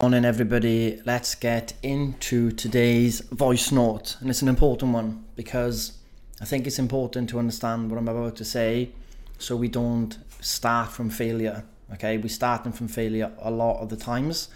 Morning, 0.00 0.24
everybody. 0.24 1.02
Let's 1.04 1.34
get 1.34 1.72
into 1.82 2.52
today's 2.52 3.18
voice 3.18 3.72
note, 3.72 4.16
and 4.20 4.30
it's 4.30 4.42
an 4.42 4.48
important 4.48 4.92
one 4.92 5.24
because 5.34 5.98
I 6.40 6.44
think 6.44 6.68
it's 6.68 6.78
important 6.78 7.28
to 7.30 7.40
understand 7.40 7.90
what 7.90 7.98
I'm 7.98 8.06
about 8.06 8.36
to 8.36 8.44
say, 8.44 8.90
so 9.38 9.56
we 9.56 9.66
don't 9.66 10.16
start 10.40 10.92
from 10.92 11.10
failure. 11.10 11.64
Okay, 11.94 12.16
we 12.16 12.28
starting 12.28 12.70
from 12.70 12.86
failure 12.86 13.32
a 13.40 13.50
lot 13.50 13.82
of 13.82 13.88
the 13.88 13.96
times, 13.96 14.50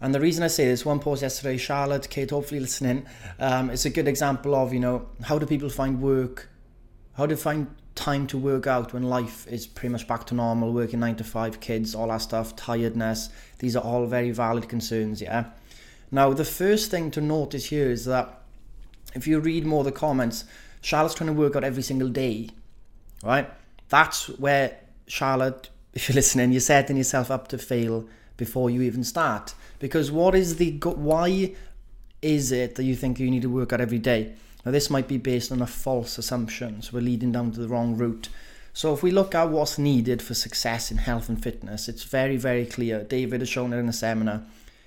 and 0.00 0.14
the 0.14 0.20
reason 0.20 0.44
I 0.44 0.46
say 0.46 0.66
this, 0.66 0.86
one 0.86 1.00
post 1.00 1.22
yesterday, 1.22 1.56
Charlotte, 1.56 2.08
Kate, 2.08 2.30
hopefully 2.30 2.60
listening, 2.60 3.06
um, 3.40 3.70
it's 3.70 3.86
a 3.86 3.90
good 3.90 4.06
example 4.06 4.54
of 4.54 4.72
you 4.72 4.78
know 4.78 5.08
how 5.24 5.36
do 5.36 5.46
people 5.46 5.68
find 5.68 6.00
work, 6.00 6.48
how 7.14 7.26
do 7.26 7.34
find 7.34 7.66
time 7.94 8.26
to 8.28 8.38
work 8.38 8.66
out 8.66 8.92
when 8.92 9.02
life 9.02 9.46
is 9.48 9.66
pretty 9.66 9.92
much 9.92 10.06
back 10.06 10.24
to 10.26 10.34
normal, 10.34 10.72
working 10.72 11.00
nine 11.00 11.16
to 11.16 11.24
five, 11.24 11.60
kids, 11.60 11.94
all 11.94 12.08
that 12.08 12.18
stuff, 12.18 12.56
tiredness. 12.56 13.28
These 13.58 13.76
are 13.76 13.84
all 13.84 14.06
very 14.06 14.30
valid 14.30 14.68
concerns, 14.68 15.20
yeah. 15.20 15.46
Now, 16.10 16.32
the 16.32 16.44
first 16.44 16.90
thing 16.90 17.10
to 17.12 17.20
notice 17.20 17.66
here 17.66 17.90
is 17.90 18.04
that 18.06 18.42
if 19.14 19.26
you 19.26 19.38
read 19.40 19.66
more 19.66 19.80
of 19.80 19.86
the 19.86 19.92
comments, 19.92 20.44
Charlotte's 20.80 21.14
trying 21.14 21.28
to 21.28 21.34
work 21.34 21.56
out 21.56 21.64
every 21.64 21.82
single 21.82 22.08
day, 22.08 22.48
right? 23.22 23.50
That's 23.88 24.28
where 24.38 24.78
Charlotte, 25.06 25.68
if 25.94 26.08
you're 26.08 26.14
listening, 26.14 26.52
you're 26.52 26.60
setting 26.60 26.96
yourself 26.96 27.30
up 27.30 27.48
to 27.48 27.58
fail 27.58 28.06
before 28.36 28.70
you 28.70 28.82
even 28.82 29.04
start. 29.04 29.54
Because 29.78 30.10
what 30.10 30.34
is 30.34 30.56
the 30.56 30.72
why 30.80 31.54
is 32.22 32.52
it 32.52 32.74
that 32.74 32.84
you 32.84 32.94
think 32.94 33.18
you 33.18 33.30
need 33.30 33.42
to 33.42 33.50
work 33.50 33.72
out 33.72 33.80
every 33.80 33.98
day? 33.98 34.34
Now, 34.64 34.72
this 34.72 34.90
might 34.90 35.08
be 35.08 35.18
based 35.18 35.50
on 35.50 35.62
a 35.62 35.66
false 35.66 36.18
assumption, 36.18 36.82
so 36.82 36.90
we're 36.92 37.00
leading 37.00 37.32
down 37.32 37.52
to 37.52 37.60
the 37.60 37.68
wrong 37.68 37.96
route. 37.96 38.28
So, 38.72 38.92
if 38.92 39.02
we 39.02 39.10
look 39.10 39.34
at 39.34 39.50
what's 39.50 39.78
needed 39.78 40.22
for 40.22 40.34
success 40.34 40.90
in 40.90 40.98
health 40.98 41.28
and 41.28 41.42
fitness, 41.42 41.88
it's 41.88 42.04
very, 42.04 42.36
very 42.36 42.66
clear. 42.66 43.02
David 43.02 43.40
has 43.40 43.48
shown 43.48 43.72
it 43.72 43.78
in 43.78 43.88
a 43.88 43.92
seminar. 43.92 44.42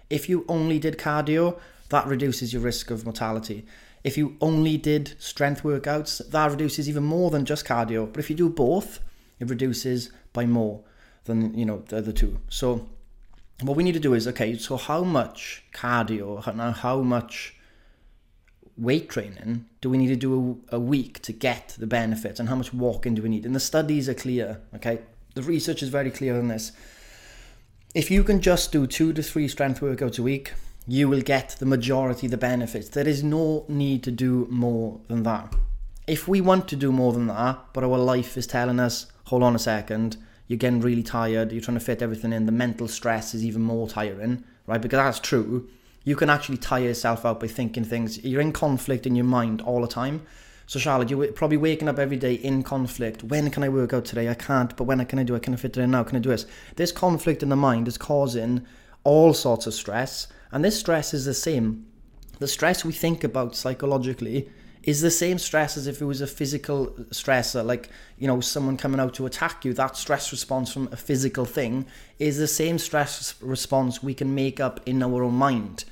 If 0.09 0.30
you 0.30 0.45
only 0.48 0.80
did 0.80 0.98
cardio, 0.98 1.59
that 1.90 2.08
reduces 2.08 2.54
your 2.54 2.62
risk 2.62 2.91
of 2.91 3.05
mortality. 3.05 3.66
If 4.03 4.17
you 4.17 4.36
only 4.42 4.78
did 4.78 5.14
strength 5.20 5.64
workouts, 5.64 6.30
that 6.30 6.52
reduces 6.52 6.89
even 6.89 7.03
more 7.03 7.31
than 7.31 7.45
just 7.45 7.66
cardio. 7.66 8.11
But 8.11 8.20
if 8.20 8.30
you 8.30 8.36
do 8.36 8.50
both, 8.50 9.00
it 9.39 9.50
reduces 9.50 10.11
by 10.33 10.45
more 10.45 10.81
than 11.26 11.58
you 11.58 11.66
know 11.66 11.83
the 11.88 11.98
other 11.98 12.11
two. 12.11 12.39
So, 12.50 12.88
what 13.61 13.78
we 13.78 13.83
need 13.83 13.94
to 13.94 14.00
do 14.00 14.14
is 14.14 14.28
okay. 14.28 14.58
So, 14.58 14.78
how 14.78 15.03
much 15.03 15.64
cardio? 15.73 16.44
How, 16.44 16.72
how 16.72 17.02
much 17.02 17.55
weight 18.78 19.10
training 19.10 19.66
do 19.82 19.90
we 19.90 19.98
need 19.98 20.08
to 20.08 20.16
do 20.16 20.60
a, 20.72 20.76
a 20.78 20.80
week 20.80 21.22
to 21.22 21.32
get 21.32 21.76
the 21.78 21.88
benefits 21.88 22.40
and 22.40 22.50
how 22.50 22.56
much 22.56 22.74
walking 22.74 23.16
do 23.16 23.22
we 23.22 23.30
need? 23.30 23.46
And 23.46 23.56
the 23.56 23.60
studies 23.60 24.10
are 24.10 24.14
clear 24.14 24.62
okay? 24.76 25.00
The 25.36 25.44
research 25.44 25.84
is 25.84 25.90
very 25.90 26.12
clear 26.12 26.38
on 26.38 26.48
this. 26.48 26.72
If 27.94 28.10
you 28.10 28.24
can 28.24 28.42
just 28.42 28.72
do 28.72 28.88
two 28.88 29.14
to 29.14 29.22
three 29.22 29.48
strength 29.48 29.82
workouts 29.82 30.20
a 30.20 30.24
week 30.24 30.54
you 30.88 31.08
will 31.08 31.22
get 31.22 31.56
the 31.60 31.66
majority 31.66 32.28
of 32.28 32.32
the 32.32 32.38
benefits. 32.38 32.90
There 32.90 33.08
is 33.08 33.24
no 33.24 33.64
need 33.70 34.04
to 34.04 34.12
do 34.12 34.48
more 34.50 35.00
than 35.08 35.24
that. 35.24 35.54
If 36.08 36.28
we 36.28 36.42
want 36.42 36.68
to 36.70 36.76
do 36.76 36.92
more 36.92 37.14
than 37.14 37.28
that 37.28 37.60
but 37.74 37.84
our 37.84 37.98
life 37.98 38.38
is 38.38 38.48
telling 38.48 38.80
us 38.80 39.08
hold 39.26 39.44
on 39.44 39.56
a 39.56 39.60
second 39.60 40.18
you're 40.48 40.58
getting 40.58 40.82
really 40.82 41.04
tired 41.04 41.52
you're 41.52 41.62
trying 41.62 41.78
to 41.78 41.86
fit 41.86 42.02
everything 42.02 42.34
in 42.34 42.46
the 42.46 42.52
mental 42.52 42.88
stress 42.88 43.34
is 43.34 43.46
even 43.46 43.62
more 43.62 43.88
tiring 43.88 44.44
right? 44.68 44.82
Because 44.82 44.98
that's 44.98 45.20
true 45.20 45.70
you 46.04 46.16
can 46.16 46.30
actually 46.30 46.58
tire 46.58 46.84
yourself 46.84 47.26
out 47.26 47.40
by 47.40 47.48
thinking 47.48 47.84
things. 47.84 48.23
You're 48.23 48.42
in 48.42 48.52
conflict 48.52 49.06
in 49.06 49.16
your 49.16 49.26
mind 49.26 49.62
all 49.62 49.82
the 49.82 49.88
time. 49.88 50.26
So 50.66 50.80
Charlotte, 50.80 51.10
you're 51.10 51.32
probably 51.32 51.58
waking 51.58 51.88
up 51.88 52.00
every 52.00 52.18
day 52.18 52.36
in 52.36 52.64
conflict. 52.64 53.23
When 53.23 53.50
can 53.50 53.64
I 53.64 53.70
work 53.70 53.94
out 53.94 54.06
today? 54.06 54.30
I 54.30 54.34
can't. 54.34 54.76
But 54.76 54.86
when 54.86 55.06
can 55.06 55.20
I 55.20 55.23
do 55.23 55.36
it? 55.36 55.44
Can 55.44 55.54
I 55.54 55.58
fit 55.58 55.78
it 55.78 55.82
in 55.82 55.92
now? 55.92 56.04
Can 56.04 56.16
I 56.16 56.20
do 56.20 56.30
this? 56.30 56.45
This 56.76 56.92
conflict 56.92 57.44
in 57.44 57.50
the 57.50 57.56
mind 57.56 57.88
is 57.88 57.98
causing 57.98 58.66
all 59.04 59.34
sorts 59.34 59.68
of 59.68 59.73
stress. 59.73 60.28
And 60.52 60.64
this 60.64 60.80
stress 60.80 61.14
is 61.14 61.26
the 61.26 61.34
same. 61.34 61.86
The 62.40 62.48
stress 62.48 62.84
we 62.84 62.94
think 62.94 63.23
about 63.23 63.56
psychologically 63.56 64.50
is 64.84 65.02
the 65.02 65.12
same 65.12 65.38
stress 65.38 65.78
as 65.78 65.88
if 65.88 66.02
it 66.02 66.06
was 66.06 66.20
a 66.20 66.28
physical 66.28 66.88
stressor, 67.12 67.66
like, 67.66 67.89
you 68.17 68.27
know, 68.27 68.42
someone 68.42 68.76
coming 68.76 69.00
out 69.00 69.14
to 69.14 69.26
attack 69.26 69.64
you. 69.64 69.73
That 69.73 69.95
stress 69.95 70.32
response 70.32 70.73
from 70.73 70.89
a 70.92 70.98
physical 70.98 71.45
thing 71.45 71.86
is 72.20 72.38
the 72.38 72.48
same 72.48 72.77
stress 72.77 73.36
response 73.42 74.04
we 74.04 74.14
can 74.14 74.36
make 74.36 74.60
up 74.60 74.82
in 74.86 75.02
our 75.02 75.23
own 75.23 75.36
mind. 75.36 75.86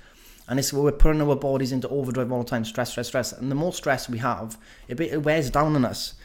And 0.48 0.60
it's 0.60 0.74
we're 0.74 0.92
putting 0.92 1.22
our 1.22 1.36
bodies 1.36 1.72
into 1.72 1.88
overdrive 1.90 2.32
all 2.32 2.44
the 2.44 2.50
time, 2.50 2.66
stress, 2.66 2.92
stress, 2.92 3.08
stress. 3.08 3.32
And 3.32 3.50
the 3.50 3.56
more 3.56 3.74
stress 3.74 4.10
we 4.10 4.18
have, 4.18 4.58
it, 4.88 5.00
it 5.00 5.24
wears 5.24 5.50
down 5.50 5.76
on 5.76 5.86
us. 5.86 6.16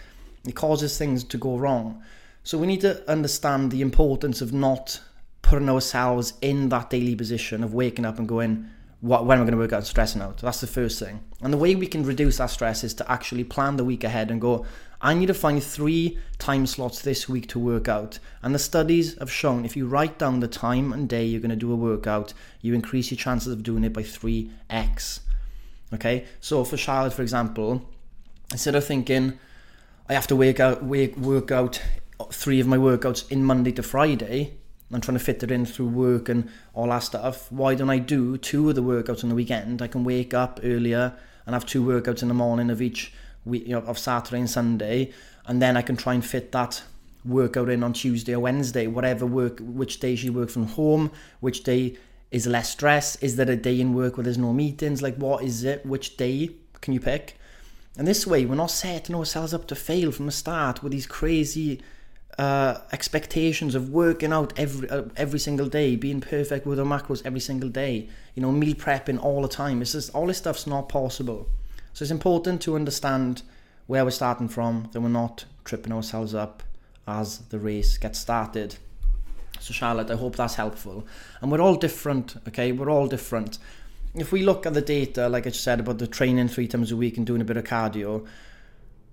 It 0.47 0.55
causes 0.55 0.97
things 0.97 1.25
to 1.25 1.39
go 1.39 1.57
wrong. 1.59 2.03
So 2.43 2.59
we 2.59 2.67
need 2.67 2.81
to 2.83 3.09
understand 3.11 3.71
the 3.71 3.83
importance 3.83 4.41
of 4.41 4.53
not 4.53 5.01
putting 5.43 5.69
ourselves 5.69 6.35
in 6.41 6.69
that 6.71 6.91
daily 6.91 7.15
position 7.15 7.63
of 7.63 7.75
waking 7.75 8.05
up 8.05 8.19
and 8.19 8.29
going, 8.29 8.69
what, 9.01 9.27
when 9.27 9.39
am 9.39 9.43
I 9.43 9.45
going 9.45 9.53
to 9.53 9.59
work 9.59 9.73
out 9.73 9.87
stressing 9.87 10.23
out? 10.23 10.39
That's 10.39 10.61
the 10.61 10.67
first 10.67 10.99
thing. 10.99 11.21
And 11.43 11.53
the 11.53 11.59
way 11.59 11.75
we 11.75 11.87
can 11.87 12.05
reduce 12.05 12.39
that 12.39 12.51
stress 12.51 12.83
is 12.83 12.95
to 12.95 13.11
actually 13.11 13.45
plan 13.45 13.77
the 13.77 13.85
week 13.85 14.05
ahead 14.05 14.31
and 14.31 14.41
go, 14.41 14.65
I 15.01 15.15
need 15.15 15.27
to 15.27 15.35
find 15.35 15.63
three 15.63 16.19
time 16.39 16.67
slots 16.67 17.03
this 17.03 17.29
week 17.29 17.49
to 17.49 17.59
work 17.59 17.89
out. 17.89 18.19
And 18.43 18.55
the 18.55 18.59
studies 18.59 19.19
have 19.19 19.31
shown 19.31 19.65
if 19.65 19.77
you 19.77 19.87
write 19.87 20.19
down 20.19 20.41
the 20.41 20.49
time 20.49 20.93
and 20.93 21.09
day 21.09 21.25
you're 21.25 21.41
going 21.41 21.51
to 21.51 21.57
do 21.57 21.73
a 21.73 21.77
workout, 21.77 22.33
you 22.61 22.75
increase 22.75 23.11
your 23.11 23.19
chances 23.19 23.53
of 23.53 23.63
doing 23.63 23.85
it 23.85 23.93
by 23.93 24.03
3x. 24.03 25.21
Okay, 25.95 26.25
so 26.41 26.65
for 26.65 26.77
Charlotte, 26.77 27.13
for 27.13 27.23
example, 27.23 27.89
instead 28.51 28.75
of 28.75 28.85
thinking 28.85 29.39
I 30.09 30.15
have 30.15 30.27
to 30.29 30.37
work 30.37 30.61
out, 30.61 30.85
work 30.85 31.51
out 31.51 31.81
three 32.31 32.61
of 32.61 32.67
my 32.67 32.77
workouts 32.77 33.31
in 33.31 33.45
Monday 33.45 33.73
to 33.73 33.83
Friday, 33.83 34.55
I'm 34.93 35.01
trying 35.01 35.19
to 35.19 35.25
fit 35.25 35.43
it 35.43 35.51
in 35.51 35.67
through 35.67 35.89
work 35.89 36.29
and 36.29 36.49
all 36.73 36.89
that 36.89 37.01
stuff. 37.01 37.51
Why 37.51 37.75
don't 37.75 37.91
I 37.91 37.99
do 37.99 38.39
two 38.39 38.69
of 38.69 38.77
the 38.77 38.83
workouts 38.83 39.25
on 39.25 39.31
the 39.31 39.35
weekend? 39.35 39.83
I 39.83 39.89
can 39.89 40.05
wake 40.05 40.33
up 40.33 40.61
earlier 40.63 41.15
and 41.45 41.55
have 41.55 41.67
two 41.67 41.85
workouts 41.85 42.23
in 42.23 42.29
the 42.29 42.35
morning 42.35 42.71
of 42.71 42.81
each 42.81 43.13
week, 43.47 43.67
you 43.67 43.73
know, 43.73 43.87
of 43.87 43.99
Saturday 43.99 44.41
and 44.41 44.51
Sunday, 44.51 45.13
and 45.47 45.63
then 45.63 45.77
I 45.77 45.83
can 45.83 45.97
try 45.97 46.15
and 46.15 46.25
fit 46.25 46.53
that 46.53 46.83
workout 47.25 47.69
in 47.69 47.83
on 47.83 47.93
Tuesday 47.93 48.35
or 48.35 48.41
Wednesday, 48.41 48.87
whatever 48.87 49.27
work, 49.27 49.59
which 49.61 50.01
days 50.01 50.23
you 50.23 50.33
work 50.33 50.51
from 50.51 50.67
home, 50.67 51.11
which 51.41 51.63
day 51.63 51.97
is 52.31 52.47
less 52.47 52.71
stress, 52.71 53.17
is 53.17 53.37
there 53.37 53.51
a 53.51 53.57
day 53.57 53.81
in 53.81 53.95
work 53.95 54.17
where 54.17 54.25
there's 54.25 54.39
no 54.39 54.53
meetings, 54.53 55.03
like 55.03 55.17
what 55.17 55.43
is 55.43 55.65
it, 55.65 55.85
which 55.87 56.17
day 56.17 56.51
can 56.81 56.93
you 56.93 57.01
pick? 57.01 57.39
And 57.97 58.07
this 58.07 58.27
way, 58.27 58.45
we're 58.45 58.57
not 58.57 58.71
setting 58.71 59.17
ourselves 59.17 59.55
up 59.55 59.67
to 59.69 59.75
fail 59.75 60.13
from 60.13 60.27
the 60.27 60.33
start 60.33 60.83
with 60.83 60.93
these 60.93 61.07
crazy 61.07 61.81
uh, 62.39 62.81
expectations 62.93 63.75
of 63.75 63.89
working 63.89 64.33
out 64.33 64.53
every 64.59 64.91
uh, 64.91 65.05
every 65.17 65.39
single 65.39 65.67
day, 65.67 65.97
being 65.97 66.21
perfect 66.21 66.67
with 66.67 66.79
our 66.79 66.85
macros 66.85 67.23
every 67.25 67.41
single 67.41 67.71
day, 67.71 68.09
you 68.35 68.43
know, 68.43 68.53
meal 68.53 68.75
prepping 68.75 69.23
all 69.23 69.41
the 69.41 69.49
time. 69.49 69.81
It's 69.81 69.93
just 69.93 70.15
all 70.15 70.27
this 70.27 70.37
stuff's 70.39 70.67
not 70.67 70.91
possible. 70.91 71.49
So 71.97 72.03
it's 72.03 72.13
important 72.13 72.61
to 72.61 72.77
understand 72.77 73.41
where 73.87 74.05
we're 74.05 74.11
starting 74.11 74.49
from, 74.49 74.91
that 74.93 75.01
we're 75.01 75.09
not 75.09 75.47
tripping 75.65 75.95
ourselves 75.95 76.35
up 76.35 76.63
as 77.09 77.39
the 77.49 77.59
race 77.59 77.97
gets 77.97 78.19
started. 78.19 78.77
So 79.61 79.73
Charlotte, 79.73 80.11
I 80.11 80.17
hope 80.17 80.37
that's 80.37 80.57
helpful. 80.57 81.07
And 81.41 81.51
we're 81.51 81.63
all 81.63 81.77
different, 81.77 82.37
okay? 82.49 82.71
We're 82.71 82.91
all 82.91 83.07
different. 83.07 83.57
If 84.15 84.31
we 84.31 84.43
look 84.43 84.67
at 84.67 84.75
the 84.75 84.83
data, 84.83 85.31
like 85.31 85.47
I 85.47 85.51
said 85.53 85.81
about 85.81 85.97
the 85.97 86.07
training 86.07 86.49
three 86.49 86.69
times 86.69 86.93
a 86.93 86.97
week 86.97 87.17
and 87.17 87.27
doing 87.27 87.41
a 87.41 87.47
bit 87.47 87.57
of 87.57 87.65
cardio, 87.65 88.27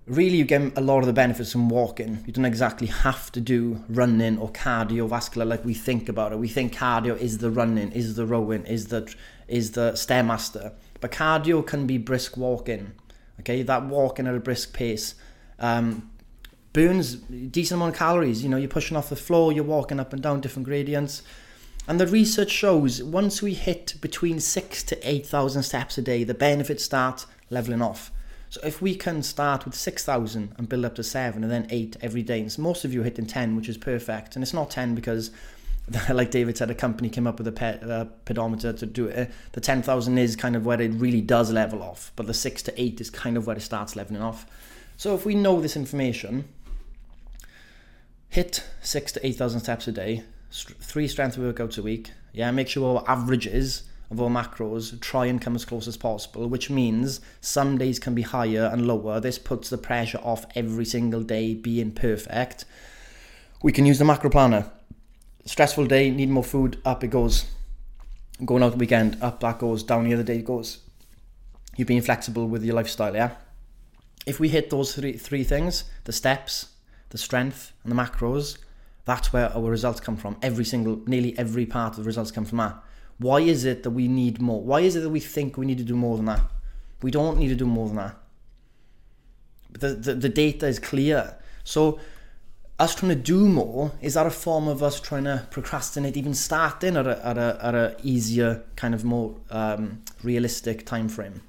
really 0.06 0.36
you 0.36 0.44
get 0.44 0.76
a 0.76 0.82
lot 0.82 0.98
of 0.98 1.06
the 1.06 1.14
benefits 1.14 1.52
from 1.52 1.70
walking. 1.70 2.22
You 2.26 2.34
don't 2.34 2.44
exactly 2.44 2.88
have 2.88 3.32
to 3.32 3.40
do 3.40 3.82
running 3.88 4.36
or 4.36 4.50
cardiovascular 4.50 5.46
like 5.46 5.64
we 5.64 5.72
think 5.72 6.10
about 6.10 6.32
it. 6.32 6.38
We 6.38 6.48
think 6.48 6.74
cardio 6.74 7.16
is 7.16 7.38
the 7.38 7.50
running, 7.50 7.92
is 7.92 8.16
the 8.16 8.26
rowing, 8.26 8.66
is 8.66 8.88
the 8.88 9.10
is 9.48 9.70
the 9.70 9.92
stairmaster. 9.92 10.74
But 11.04 11.10
cardio 11.10 11.66
can 11.66 11.86
be 11.86 11.98
brisk 11.98 12.38
walking. 12.38 12.92
Okay, 13.40 13.60
that 13.60 13.84
walking 13.84 14.26
at 14.26 14.34
a 14.34 14.40
brisk 14.40 14.72
pace 14.72 15.14
um, 15.58 16.10
burns 16.72 17.16
decent 17.16 17.76
amount 17.76 17.92
of 17.92 17.98
calories. 17.98 18.42
You 18.42 18.48
know, 18.48 18.56
you're 18.56 18.70
pushing 18.70 18.96
off 18.96 19.10
the 19.10 19.14
floor, 19.16 19.52
you're 19.52 19.64
walking 19.64 20.00
up 20.00 20.14
and 20.14 20.22
down 20.22 20.40
different 20.40 20.64
gradients. 20.64 21.20
And 21.86 22.00
the 22.00 22.06
research 22.06 22.50
shows 22.50 23.02
once 23.02 23.42
we 23.42 23.52
hit 23.52 23.96
between 24.00 24.40
six 24.40 24.82
to 24.84 24.96
eight 25.06 25.26
thousand 25.26 25.64
steps 25.64 25.98
a 25.98 26.02
day, 26.02 26.24
the 26.24 26.32
benefits 26.32 26.84
start 26.84 27.26
leveling 27.50 27.82
off. 27.82 28.10
So 28.48 28.62
if 28.64 28.80
we 28.80 28.94
can 28.94 29.22
start 29.22 29.66
with 29.66 29.74
6,000 29.74 30.54
and 30.56 30.68
build 30.68 30.84
up 30.84 30.94
to 30.94 31.02
7 31.02 31.42
and 31.42 31.52
then 31.52 31.66
8 31.70 31.96
every 32.00 32.22
day, 32.22 32.40
and 32.40 32.58
most 32.58 32.84
of 32.84 32.94
you 32.94 33.00
are 33.00 33.04
hitting 33.04 33.26
10, 33.26 33.56
which 33.56 33.68
is 33.68 33.76
perfect. 33.76 34.36
And 34.36 34.42
it's 34.44 34.54
not 34.54 34.70
10 34.70 34.94
because, 34.94 35.32
like 36.10 36.30
David 36.30 36.56
said, 36.56 36.70
a 36.70 36.74
company 36.74 37.08
came 37.08 37.26
up 37.26 37.38
with 37.38 37.46
a 37.46 37.52
pe- 37.52 37.80
uh, 37.80 38.06
pedometer 38.24 38.72
to 38.72 38.86
do 38.86 39.06
it. 39.06 39.30
The 39.52 39.60
10,000 39.60 40.18
is 40.18 40.36
kind 40.36 40.56
of 40.56 40.64
where 40.64 40.80
it 40.80 40.92
really 40.92 41.20
does 41.20 41.52
level 41.52 41.82
off, 41.82 42.12
but 42.16 42.26
the 42.26 42.34
6 42.34 42.62
to 42.62 42.80
8 42.80 43.00
is 43.00 43.10
kind 43.10 43.36
of 43.36 43.46
where 43.46 43.56
it 43.56 43.62
starts 43.62 43.94
leveling 43.96 44.22
off. 44.22 44.46
So 44.96 45.14
if 45.14 45.26
we 45.26 45.34
know 45.34 45.60
this 45.60 45.76
information, 45.76 46.48
hit 48.28 48.64
6 48.82 49.12
to 49.12 49.26
8,000 49.26 49.60
steps 49.60 49.88
a 49.88 49.92
day, 49.92 50.24
three 50.50 51.08
strength 51.08 51.36
workouts 51.36 51.78
a 51.78 51.82
week, 51.82 52.12
yeah, 52.32 52.50
make 52.50 52.68
sure 52.68 52.98
our 52.98 53.04
averages 53.08 53.82
of 54.10 54.20
our 54.20 54.28
macros, 54.28 54.98
try 55.00 55.26
and 55.26 55.40
come 55.40 55.54
as 55.54 55.64
close 55.64 55.88
as 55.88 55.96
possible, 55.96 56.46
which 56.46 56.70
means 56.70 57.20
some 57.40 57.78
days 57.78 57.98
can 57.98 58.14
be 58.14 58.22
higher 58.22 58.70
and 58.72 58.86
lower. 58.86 59.18
This 59.18 59.38
puts 59.38 59.70
the 59.70 59.78
pressure 59.78 60.20
off 60.22 60.46
every 60.54 60.84
single 60.84 61.22
day 61.22 61.54
being 61.54 61.90
perfect. 61.90 62.64
We 63.62 63.72
can 63.72 63.86
use 63.86 63.98
the 63.98 64.04
macro 64.04 64.30
planner. 64.30 64.70
Stressful 65.46 65.86
day, 65.86 66.10
need 66.10 66.30
more 66.30 66.44
food, 66.44 66.80
up 66.84 67.04
it 67.04 67.08
goes. 67.08 67.46
going 68.44 68.62
out 68.62 68.72
the 68.72 68.78
weekend, 68.78 69.18
up 69.20 69.40
that 69.40 69.58
goes, 69.58 69.82
down 69.82 70.04
the 70.04 70.14
other 70.14 70.22
day 70.22 70.42
goes. 70.42 70.78
You're 71.76 71.86
being 71.86 72.02
flexible 72.02 72.48
with 72.48 72.64
your 72.64 72.74
lifestyle, 72.74 73.14
yeah? 73.14 73.32
If 74.26 74.40
we 74.40 74.48
hit 74.48 74.70
those 74.70 74.94
three, 74.94 75.12
three 75.12 75.44
things, 75.44 75.84
the 76.04 76.12
steps, 76.12 76.68
the 77.10 77.18
strength, 77.18 77.72
and 77.82 77.92
the 77.92 77.96
macros, 77.96 78.58
that's 79.04 79.32
where 79.32 79.54
our 79.54 79.70
results 79.70 80.00
come 80.00 80.16
from. 80.16 80.36
Every 80.40 80.64
single, 80.64 81.00
nearly 81.06 81.36
every 81.38 81.66
part 81.66 81.92
of 81.92 81.98
the 81.98 82.04
results 82.04 82.30
come 82.30 82.46
from 82.46 82.58
that. 82.58 82.82
Why 83.18 83.40
is 83.40 83.64
it 83.64 83.82
that 83.82 83.90
we 83.90 84.08
need 84.08 84.40
more? 84.40 84.62
Why 84.62 84.80
is 84.80 84.96
it 84.96 85.00
that 85.00 85.10
we 85.10 85.20
think 85.20 85.56
we 85.56 85.66
need 85.66 85.78
to 85.78 85.84
do 85.84 85.94
more 85.94 86.16
than 86.16 86.26
that? 86.26 86.40
We 87.02 87.10
don't 87.10 87.38
need 87.38 87.48
to 87.48 87.54
do 87.54 87.66
more 87.66 87.88
than 87.88 87.96
that. 87.96 88.16
The, 89.72 89.88
the, 89.88 90.14
the 90.14 90.28
data 90.28 90.66
is 90.66 90.78
clear. 90.78 91.36
So 91.64 92.00
us 92.78 92.94
trying 92.94 93.10
to 93.10 93.22
do 93.22 93.48
more 93.48 93.92
is 94.00 94.14
that 94.14 94.26
a 94.26 94.30
form 94.30 94.66
of 94.66 94.82
us 94.82 95.00
trying 95.00 95.24
to 95.24 95.46
procrastinate 95.50 96.16
even 96.16 96.34
starting 96.34 96.96
at 96.96 97.06
a 97.06 97.26
at 97.26 97.38
a, 97.38 97.58
at 97.62 97.74
a 97.74 97.96
easier 98.02 98.64
kind 98.76 98.94
of 98.94 99.04
more 99.04 99.36
um, 99.50 100.02
realistic 100.22 100.84
time 100.84 101.08
frame 101.08 101.40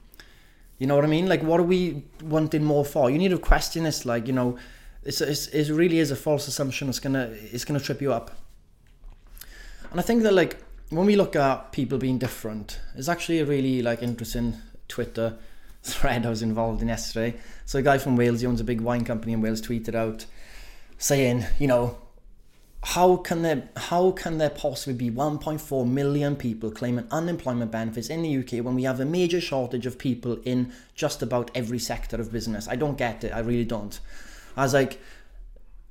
you 0.78 0.88
know 0.88 0.96
what 0.96 1.06
i 1.06 1.08
mean? 1.08 1.28
Like 1.28 1.42
what 1.44 1.60
are 1.60 1.64
we 1.64 2.04
wanting 2.22 2.64
more 2.64 2.86
for? 2.86 3.10
You 3.10 3.18
need 3.18 3.32
to 3.32 3.40
question 3.40 3.84
this 3.84 4.06
like 4.06 4.28
you 4.28 4.34
know 4.34 4.58
it's, 5.04 5.22
it's 5.22 5.48
it 5.48 5.70
really 5.70 6.00
is 6.00 6.12
a 6.12 6.16
false 6.16 6.48
assumption. 6.48 6.90
It's 6.90 7.00
gonna 7.00 7.32
it's 7.34 7.66
gonna 7.66 7.80
trip 7.80 8.02
you 8.02 8.12
up. 8.12 8.32
And 9.92 10.00
i 10.00 10.04
think 10.04 10.24
that 10.24 10.34
like 10.34 10.58
when 10.90 11.06
we 11.06 11.16
look 11.16 11.36
at 11.36 11.72
people 11.72 11.98
being 11.98 12.18
different 12.18 12.80
it's 12.96 13.08
actually 13.08 13.40
a 13.40 13.46
really 13.46 13.82
like 13.82 14.04
interesting 14.04 14.56
twitter 14.88 15.38
thread 15.84 16.26
i 16.26 16.30
was 16.30 16.42
involved 16.42 16.82
in 16.82 16.90
yesterday. 16.90 17.38
So 17.66 17.80
a 17.80 17.82
guy 17.82 17.98
from 17.98 18.18
wales 18.18 18.42
he 18.42 18.48
owns 18.48 18.60
a 18.60 18.66
big 18.66 18.82
wine 18.82 19.06
company 19.06 19.32
in 19.32 19.42
wales 19.42 19.62
tweeted 19.62 19.96
out 19.96 20.26
saying, 20.98 21.46
you 21.60 21.68
know, 21.68 21.98
how 22.84 23.18
can 23.18 23.42
there 23.42 23.68
how 23.76 24.12
can 24.12 24.38
there 24.38 24.50
possibly 24.50 24.94
be 24.94 25.10
1.4 25.10 25.88
million 25.90 26.36
people 26.36 26.70
claiming 26.70 27.08
unemployment 27.10 27.72
benefits 27.72 28.10
in 28.10 28.22
the 28.22 28.38
UK 28.38 28.64
when 28.64 28.76
we 28.76 28.84
have 28.84 29.00
a 29.00 29.06
major 29.06 29.42
shortage 29.42 29.88
of 29.88 29.98
people 29.98 30.38
in 30.44 30.72
just 30.94 31.24
about 31.24 31.50
every 31.56 31.80
sector 31.80 32.18
of 32.18 32.32
business? 32.32 32.68
I 32.68 32.76
don't 32.76 32.98
get 32.98 33.24
it. 33.24 33.34
I 33.34 33.40
really 33.40 33.66
don't. 33.66 34.00
I 34.56 34.64
was 34.64 34.76
like, 34.76 35.02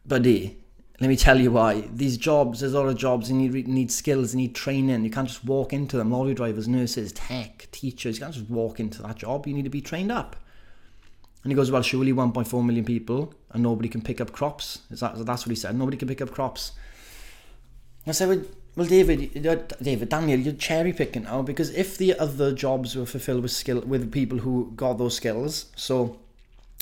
buddy, 0.06 0.56
let 1.00 1.08
me 1.08 1.16
tell 1.16 1.40
you 1.40 1.50
why. 1.50 1.88
These 1.92 2.16
jobs, 2.16 2.60
there's 2.60 2.72
a 2.72 2.78
lot 2.78 2.88
of 2.88 2.96
jobs, 2.96 3.28
you 3.28 3.36
need 3.36 3.66
need 3.66 3.90
skills, 3.90 4.32
you 4.32 4.38
need 4.38 4.54
training. 4.54 5.04
You 5.04 5.10
can't 5.10 5.26
just 5.26 5.44
walk 5.44 5.72
into 5.72 5.96
them. 5.96 6.12
Lorry 6.12 6.34
drivers, 6.34 6.68
nurses, 6.68 7.10
tech, 7.12 7.66
teachers. 7.72 8.16
You 8.16 8.22
can't 8.22 8.34
just 8.34 8.48
walk 8.48 8.78
into 8.78 9.02
that 9.02 9.16
job. 9.16 9.48
You 9.48 9.54
need 9.54 9.64
to 9.64 9.70
be 9.70 9.80
trained 9.80 10.12
up. 10.12 10.36
And 11.44 11.52
he 11.52 11.54
goes, 11.54 11.70
well, 11.70 11.82
surely 11.82 12.12
1.4 12.12 12.64
million 12.64 12.84
people 12.84 13.34
and 13.50 13.62
nobody 13.62 13.88
can 13.88 14.00
pick 14.00 14.20
up 14.20 14.32
crops. 14.32 14.80
Is 14.90 15.00
that, 15.00 15.24
that's 15.24 15.46
what 15.46 15.50
he 15.50 15.56
said. 15.56 15.76
Nobody 15.76 15.96
can 15.96 16.08
pick 16.08 16.22
up 16.22 16.30
crops. 16.30 16.72
I 18.06 18.12
said, 18.12 18.28
well, 18.28 18.42
well, 18.76 18.86
David, 18.86 19.42
David, 19.80 20.08
Daniel, 20.08 20.40
you're 20.40 20.54
cherry 20.54 20.92
picking 20.92 21.22
now 21.24 21.42
because 21.42 21.70
if 21.70 21.96
the 21.96 22.18
other 22.18 22.52
jobs 22.52 22.96
were 22.96 23.06
fulfilled 23.06 23.42
with 23.42 23.52
skill 23.52 23.80
with 23.82 24.10
people 24.10 24.38
who 24.38 24.72
got 24.74 24.94
those 24.94 25.14
skills, 25.14 25.66
so 25.76 26.18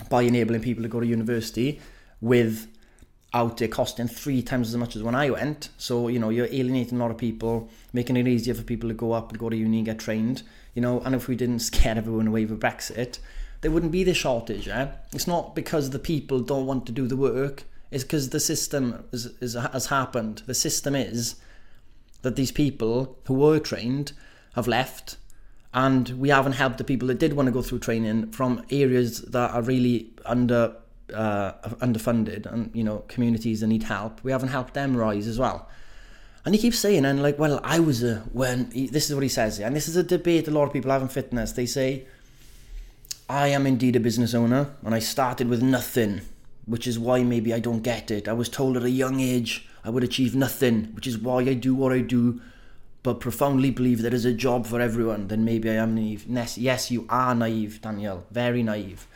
by 0.08 0.22
enabling 0.22 0.62
people 0.62 0.82
to 0.82 0.88
go 0.88 1.00
to 1.00 1.06
university 1.06 1.80
without 2.22 3.60
it 3.60 3.68
costing 3.68 4.08
three 4.08 4.40
times 4.40 4.70
as 4.70 4.76
much 4.76 4.96
as 4.96 5.02
when 5.02 5.14
I 5.14 5.28
went, 5.28 5.68
so 5.76 6.08
you 6.08 6.18
know 6.18 6.30
you're 6.30 6.46
alienating 6.46 6.98
a 6.98 7.02
lot 7.02 7.10
of 7.10 7.18
people, 7.18 7.68
making 7.92 8.16
it 8.16 8.26
easier 8.26 8.54
for 8.54 8.62
people 8.62 8.88
to 8.88 8.94
go 8.94 9.12
up 9.12 9.28
and 9.28 9.38
go 9.38 9.50
to 9.50 9.56
uni 9.56 9.78
and 9.78 9.86
get 9.86 9.98
trained, 9.98 10.44
you 10.74 10.80
know. 10.80 11.00
And 11.00 11.14
if 11.14 11.28
we 11.28 11.36
didn't 11.36 11.58
scare 11.70 11.98
everyone 11.98 12.28
away 12.28 12.46
with 12.46 12.58
Brexit, 12.58 13.18
there 13.62 13.70
wouldn't 13.70 13.92
be 13.92 14.04
the 14.04 14.14
shortage. 14.14 14.66
Yeah? 14.66 14.92
It's 15.12 15.26
not 15.26 15.54
because 15.54 15.90
the 15.90 15.98
people 15.98 16.40
don't 16.40 16.66
want 16.66 16.84
to 16.86 16.92
do 16.92 17.06
the 17.06 17.16
work. 17.16 17.64
It's 17.90 18.04
because 18.04 18.30
the 18.30 18.40
system 18.40 19.04
is, 19.12 19.26
is, 19.40 19.54
has 19.54 19.86
happened. 19.86 20.42
The 20.46 20.54
system 20.54 20.94
is 20.94 21.36
that 22.22 22.36
these 22.36 22.52
people 22.52 23.18
who 23.26 23.34
were 23.34 23.58
trained 23.58 24.12
have 24.54 24.66
left, 24.66 25.16
and 25.72 26.08
we 26.10 26.28
haven't 26.28 26.52
helped 26.52 26.78
the 26.78 26.84
people 26.84 27.08
that 27.08 27.18
did 27.18 27.34
want 27.34 27.46
to 27.46 27.52
go 27.52 27.62
through 27.62 27.78
training 27.80 28.32
from 28.32 28.64
areas 28.70 29.22
that 29.22 29.50
are 29.50 29.62
really 29.62 30.10
under 30.24 30.76
uh, 31.12 31.52
underfunded 31.80 32.46
and 32.46 32.70
you 32.74 32.82
know 32.82 32.98
communities 33.08 33.60
that 33.60 33.66
need 33.66 33.82
help. 33.82 34.22
We 34.24 34.32
haven't 34.32 34.48
helped 34.48 34.74
them 34.74 34.96
rise 34.96 35.26
as 35.26 35.38
well. 35.38 35.68
And 36.44 36.54
he 36.54 36.60
keeps 36.60 36.78
saying, 36.78 37.04
and 37.04 37.22
like, 37.22 37.38
well, 37.38 37.60
I 37.62 37.78
was 37.78 38.02
a 38.02 38.16
when 38.32 38.70
he, 38.72 38.88
this 38.88 39.08
is 39.08 39.14
what 39.14 39.22
he 39.22 39.28
says, 39.28 39.60
and 39.60 39.76
this 39.76 39.88
is 39.88 39.96
a 39.96 40.02
debate 40.02 40.48
a 40.48 40.50
lot 40.50 40.64
of 40.64 40.72
people 40.72 40.90
have 40.90 41.02
in 41.02 41.08
fitness. 41.08 41.52
They 41.52 41.66
say, 41.66 42.06
I 43.28 43.48
am 43.48 43.66
indeed 43.66 43.96
a 43.96 44.00
business 44.00 44.34
owner 44.34 44.74
and 44.84 44.94
I 44.94 44.98
started 44.98 45.48
with 45.48 45.62
nothing, 45.62 46.22
which 46.66 46.86
is 46.86 46.98
why 46.98 47.22
maybe 47.22 47.54
I 47.54 47.60
don't 47.60 47.82
get 47.82 48.10
it. 48.10 48.28
I 48.28 48.32
was 48.32 48.48
told 48.48 48.76
at 48.76 48.82
a 48.82 48.90
young 48.90 49.20
age 49.20 49.68
I 49.84 49.90
would 49.90 50.04
achieve 50.04 50.34
nothing, 50.34 50.92
which 50.94 51.06
is 51.06 51.18
why 51.18 51.40
I 51.40 51.54
do 51.54 51.74
what 51.74 51.92
I 51.92 52.00
do, 52.00 52.40
but 53.02 53.20
profoundly 53.20 53.70
believe 53.70 54.02
there 54.02 54.14
is 54.14 54.24
a 54.24 54.32
job 54.32 54.66
for 54.66 54.80
everyone. 54.80 55.28
Then 55.28 55.44
maybe 55.44 55.70
I 55.70 55.74
am 55.74 55.94
naive. 55.94 56.24
Yes, 56.56 56.90
you 56.90 57.06
are 57.08 57.34
naive, 57.34 57.80
Danielle, 57.80 58.24
very 58.30 58.62
naive. 58.62 59.06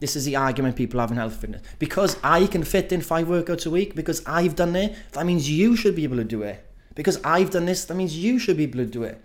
This 0.00 0.16
is 0.16 0.24
the 0.24 0.36
argument 0.36 0.76
people 0.76 1.00
have 1.00 1.10
in 1.10 1.16
health 1.16 1.36
fitness. 1.36 1.62
Because 1.78 2.16
I 2.22 2.46
can 2.46 2.64
fit 2.64 2.92
in 2.92 3.00
five 3.00 3.26
workouts 3.26 3.66
a 3.66 3.70
week, 3.70 3.94
because 3.94 4.22
I've 4.26 4.56
done 4.56 4.74
it, 4.76 4.94
that 5.12 5.26
means 5.26 5.50
you 5.50 5.76
should 5.76 5.96
be 5.96 6.04
able 6.04 6.16
to 6.16 6.24
do 6.24 6.42
it. 6.42 6.64
Because 6.94 7.20
I've 7.24 7.50
done 7.50 7.66
this, 7.66 7.84
that 7.84 7.94
means 7.94 8.16
you 8.16 8.38
should 8.38 8.56
be 8.56 8.64
able 8.64 8.78
to 8.78 8.86
do 8.86 9.02
it. 9.02 9.22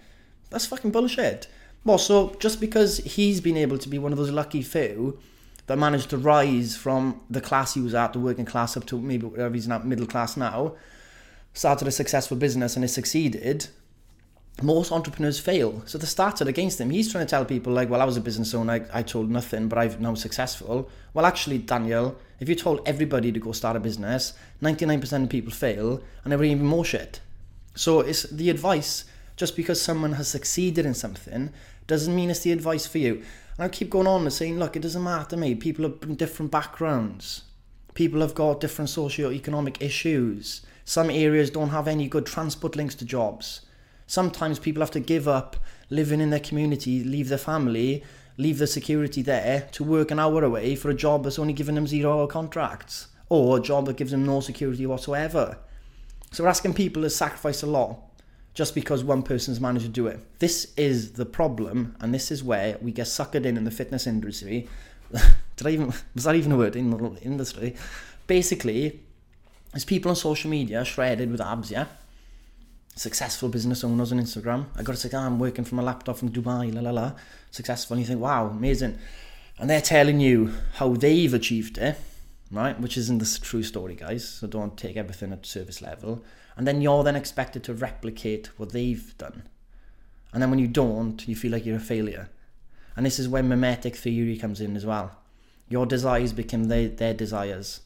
That's 0.49 0.65
fucking 0.65 0.91
bullshit. 0.91 1.47
Well, 1.85 1.97
so 1.97 2.35
just 2.39 2.59
because 2.59 2.97
he's 2.97 3.41
been 3.41 3.57
able 3.57 3.77
to 3.77 3.89
be 3.89 3.97
one 3.97 4.11
of 4.11 4.17
those 4.17 4.31
lucky 4.31 4.61
few 4.61 5.19
that 5.67 5.77
managed 5.77 6.09
to 6.09 6.17
rise 6.17 6.75
from 6.75 7.21
the 7.29 7.41
class 7.41 7.75
he 7.75 7.81
was 7.81 7.93
at, 7.93 8.13
the 8.13 8.19
working 8.19 8.45
class, 8.45 8.75
up 8.75 8.85
to 8.87 8.99
maybe 8.99 9.25
whatever 9.25 9.53
he's 9.53 9.67
not 9.67 9.85
middle 9.85 10.07
class 10.07 10.35
now, 10.35 10.75
started 11.53 11.87
a 11.87 11.91
successful 11.91 12.35
business 12.35 12.75
and 12.75 12.83
has 12.83 12.93
succeeded, 12.93 13.67
most 14.61 14.91
entrepreneurs 14.91 15.39
fail. 15.39 15.83
So 15.85 15.97
they 15.97 16.05
started 16.05 16.47
against 16.47 16.81
him. 16.81 16.89
He's 16.89 17.11
trying 17.11 17.25
to 17.25 17.29
tell 17.29 17.45
people 17.45 17.71
like, 17.71 17.89
well, 17.89 18.01
I 18.01 18.05
was 18.05 18.17
a 18.17 18.21
business 18.21 18.53
owner, 18.53 18.73
I, 18.73 18.99
I 18.99 19.03
told 19.03 19.29
nothing, 19.29 19.67
but 19.67 19.77
I've 19.77 20.01
now 20.01 20.15
successful. 20.15 20.89
Well, 21.13 21.25
actually, 21.25 21.59
Daniel, 21.59 22.17
if 22.39 22.49
you 22.49 22.55
told 22.55 22.81
everybody 22.85 23.31
to 23.31 23.39
go 23.39 23.51
start 23.51 23.77
a 23.77 23.79
business, 23.79 24.33
99% 24.61 25.23
of 25.23 25.29
people 25.29 25.51
fail 25.51 26.01
and 26.23 26.31
they're 26.31 26.43
even 26.43 26.65
more 26.65 26.85
shit. 26.85 27.21
So 27.75 28.01
it's 28.01 28.23
the 28.23 28.49
advice 28.49 29.05
just 29.39 29.55
because 29.55 29.81
someone 29.81 30.11
has 30.11 30.27
succeeded 30.27 30.85
in 30.85 30.93
something 30.93 31.49
doesn't 31.87 32.13
mean 32.13 32.29
it's 32.29 32.41
the 32.41 32.51
advice 32.51 32.85
for 32.85 32.97
you. 32.97 33.23
And 33.55 33.63
I 33.63 33.69
keep 33.69 33.89
going 33.89 34.05
on 34.05 34.23
and 34.23 34.33
saying, 34.33 34.59
look, 34.59 34.75
it 34.75 34.81
doesn't 34.81 35.01
matter 35.01 35.29
to 35.29 35.37
me. 35.37 35.55
People 35.55 35.85
have 35.85 36.17
different 36.17 36.51
backgrounds. 36.51 37.43
People 37.93 38.19
have 38.19 38.35
got 38.35 38.59
different 38.59 38.89
socio-economic 38.89 39.81
issues. 39.81 40.61
Some 40.83 41.09
areas 41.09 41.49
don't 41.49 41.69
have 41.69 41.87
any 41.87 42.09
good 42.09 42.25
transport 42.25 42.75
links 42.75 42.95
to 42.95 43.05
jobs. 43.05 43.61
Sometimes 44.07 44.59
people 44.59 44.81
have 44.81 44.91
to 44.91 44.99
give 44.99 45.25
up 45.25 45.55
living 45.89 46.19
in 46.19 46.31
their 46.31 46.41
community, 46.41 47.01
leave 47.01 47.29
their 47.29 47.37
family, 47.37 48.03
leave 48.37 48.57
the 48.57 48.67
security 48.67 49.21
there 49.21 49.69
to 49.71 49.85
work 49.85 50.11
an 50.11 50.19
hour 50.19 50.43
away 50.43 50.75
for 50.75 50.89
a 50.89 50.93
job 50.93 51.23
that's 51.23 51.39
only 51.39 51.53
giving 51.53 51.75
them 51.75 51.87
zero 51.87 52.11
hour 52.19 52.27
contracts 52.27 53.07
or 53.29 53.57
a 53.57 53.61
job 53.61 53.85
that 53.85 53.95
gives 53.95 54.11
them 54.11 54.25
no 54.25 54.41
security 54.41 54.85
whatsoever. 54.85 55.59
So 56.33 56.43
we're 56.43 56.49
asking 56.49 56.73
people 56.73 57.03
to 57.03 57.09
sacrifice 57.09 57.63
a 57.63 57.67
lot 57.67 58.08
just 58.53 58.75
because 58.75 59.03
one 59.03 59.23
person's 59.23 59.59
managed 59.59 59.85
to 59.85 59.91
do 59.91 60.07
it. 60.07 60.19
This 60.39 60.73
is 60.75 61.13
the 61.13 61.25
problem, 61.25 61.95
and 61.99 62.13
this 62.13 62.31
is 62.31 62.43
where 62.43 62.77
we 62.81 62.91
get 62.91 63.07
suckered 63.07 63.45
in 63.45 63.57
in 63.57 63.63
the 63.63 63.71
fitness 63.71 64.07
industry. 64.07 64.67
Did 65.55 65.67
I 65.67 65.69
even 65.71 65.93
was 66.15 66.23
that 66.23 66.35
even 66.35 66.51
a 66.51 66.57
word 66.57 66.75
in 66.75 66.89
the 66.89 67.21
industry? 67.21 67.75
Basically, 68.27 68.99
there's 69.71 69.85
people 69.85 70.09
on 70.09 70.15
social 70.15 70.49
media 70.49 70.83
shredded 70.83 71.31
with 71.31 71.41
abs, 71.41 71.71
yeah. 71.71 71.85
Successful 72.95 73.49
business 73.49 73.83
owners 73.83 74.11
on 74.11 74.19
Instagram. 74.19 74.65
I 74.75 74.83
got 74.83 74.93
to 74.93 74.97
say, 74.97 75.09
oh, 75.13 75.19
I'm 75.19 75.39
working 75.39 75.63
from 75.63 75.79
a 75.79 75.83
laptop 75.83 76.17
from 76.17 76.31
Dubai, 76.31 76.73
la 76.73 76.81
la 76.81 76.91
la. 76.91 77.11
Successful, 77.51 77.95
and 77.95 78.01
you 78.01 78.07
think, 78.07 78.19
wow, 78.19 78.47
amazing. 78.47 78.97
And 79.57 79.69
they're 79.69 79.81
telling 79.81 80.19
you 80.19 80.53
how 80.75 80.93
they've 80.93 81.33
achieved 81.33 81.77
it, 81.77 81.97
right? 82.51 82.79
Which 82.79 82.97
isn't 82.97 83.19
the 83.19 83.39
true 83.41 83.63
story, 83.63 83.95
guys. 83.95 84.27
So 84.27 84.47
don't 84.47 84.77
take 84.77 84.97
everything 84.97 85.31
at 85.31 85.45
surface 85.45 85.81
level 85.81 86.23
and 86.59 86.67
then 86.67 86.81
you're 86.81 87.05
then 87.05 87.15
expected 87.15 87.63
to 87.63 87.73
replicate 87.73 88.47
what 88.57 88.73
they've 88.73 89.17
done. 89.17 89.43
And 90.33 90.41
then 90.43 90.49
when 90.49 90.59
you 90.59 90.67
don't, 90.67 91.25
you 91.25 91.33
feel 91.33 91.53
like 91.53 91.65
you're 91.65 91.77
a 91.77 91.79
failure. 91.79 92.29
And 92.97 93.05
this 93.05 93.17
is 93.17 93.29
when 93.29 93.47
mimetic 93.47 93.95
theory 93.95 94.35
comes 94.37 94.59
in 94.59 94.75
as 94.75 94.85
well. 94.85 95.15
Your 95.69 95.85
desires 95.85 96.33
become 96.33 96.65
their, 96.65 96.89
their 96.89 97.13
desires. 97.13 97.79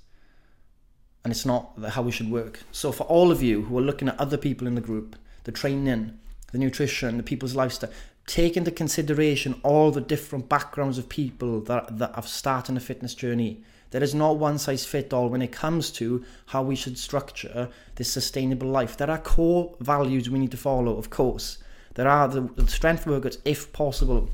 And 1.23 1.31
it's 1.31 1.45
not 1.45 1.77
how 1.89 2.01
we 2.01 2.11
should 2.11 2.31
work. 2.31 2.61
So 2.71 2.91
for 2.91 3.03
all 3.03 3.31
of 3.31 3.43
you 3.43 3.61
who 3.61 3.77
are 3.77 3.81
looking 3.81 4.07
at 4.07 4.19
other 4.19 4.37
people 4.37 4.65
in 4.65 4.73
the 4.73 4.81
group, 4.81 5.17
the 5.43 5.51
training, 5.51 6.17
the 6.51 6.57
nutrition, 6.57 7.17
the 7.17 7.23
people's 7.23 7.55
lifestyle, 7.55 7.91
take 8.25 8.57
into 8.57 8.71
consideration 8.71 9.61
all 9.61 9.91
the 9.91 10.01
different 10.01 10.49
backgrounds 10.49 10.97
of 10.97 11.09
people 11.09 11.61
that, 11.61 11.99
that 11.99 12.15
have 12.15 12.27
started 12.27 12.75
a 12.75 12.79
fitness 12.79 13.13
journey 13.13 13.61
there 13.93 14.01
is 14.01 14.15
not 14.15 14.37
one 14.37 14.57
size 14.57 14.83
fit 14.83 15.13
all 15.13 15.29
when 15.29 15.43
it 15.43 15.51
comes 15.51 15.91
to 15.91 16.25
how 16.47 16.63
we 16.63 16.75
should 16.75 16.97
structure 16.97 17.69
this 17.93 18.11
sustainable 18.11 18.67
life. 18.67 18.97
There 18.97 19.11
are 19.11 19.19
core 19.19 19.75
values 19.79 20.31
we 20.31 20.39
need 20.39 20.49
to 20.49 20.57
follow, 20.57 20.97
of 20.97 21.11
course. 21.11 21.59
There 21.93 22.07
are 22.07 22.27
the, 22.27 22.49
strength 22.65 23.05
workouts, 23.05 23.37
if 23.45 23.71
possible, 23.71 24.29